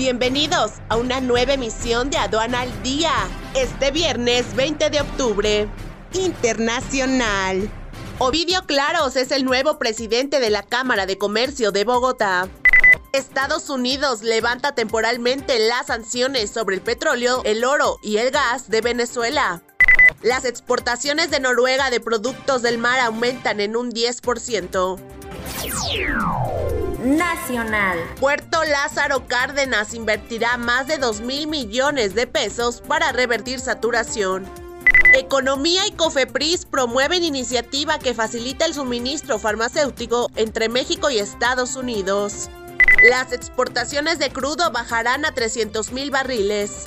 Bienvenidos 0.00 0.72
a 0.88 0.96
una 0.96 1.20
nueva 1.20 1.52
emisión 1.52 2.08
de 2.08 2.16
Aduana 2.16 2.62
al 2.62 2.82
Día. 2.82 3.12
Este 3.54 3.90
viernes 3.90 4.56
20 4.56 4.88
de 4.88 4.98
octubre. 4.98 5.68
Internacional. 6.14 7.70
Ovidio 8.18 8.64
Claros 8.64 9.16
es 9.16 9.30
el 9.30 9.44
nuevo 9.44 9.78
presidente 9.78 10.40
de 10.40 10.48
la 10.48 10.62
Cámara 10.62 11.04
de 11.04 11.18
Comercio 11.18 11.70
de 11.70 11.84
Bogotá. 11.84 12.48
Estados 13.12 13.68
Unidos 13.68 14.22
levanta 14.22 14.74
temporalmente 14.74 15.58
las 15.58 15.88
sanciones 15.88 16.50
sobre 16.50 16.76
el 16.76 16.80
petróleo, 16.80 17.42
el 17.44 17.62
oro 17.62 17.98
y 18.02 18.16
el 18.16 18.30
gas 18.30 18.70
de 18.70 18.80
Venezuela. 18.80 19.62
Las 20.22 20.46
exportaciones 20.46 21.30
de 21.30 21.40
Noruega 21.40 21.90
de 21.90 22.00
productos 22.00 22.62
del 22.62 22.78
mar 22.78 23.00
aumentan 23.00 23.60
en 23.60 23.76
un 23.76 23.92
10%. 23.92 25.09
Nacional. 27.04 27.98
Puerto 28.18 28.62
Lázaro 28.64 29.26
Cárdenas 29.26 29.94
invertirá 29.94 30.56
más 30.56 30.86
de 30.86 30.98
2 30.98 31.20
mil 31.22 31.46
millones 31.48 32.14
de 32.14 32.26
pesos 32.26 32.80
para 32.80 33.12
revertir 33.12 33.60
saturación. 33.60 34.46
Economía 35.14 35.86
y 35.86 35.92
Cofepris 35.92 36.66
promueven 36.66 37.24
iniciativa 37.24 37.98
que 37.98 38.14
facilita 38.14 38.64
el 38.64 38.74
suministro 38.74 39.38
farmacéutico 39.38 40.30
entre 40.36 40.68
México 40.68 41.10
y 41.10 41.18
Estados 41.18 41.76
Unidos. 41.76 42.48
Las 43.08 43.32
exportaciones 43.32 44.18
de 44.18 44.30
crudo 44.30 44.70
bajarán 44.70 45.24
a 45.24 45.32
300 45.32 45.92
mil 45.92 46.10
barriles. 46.10 46.86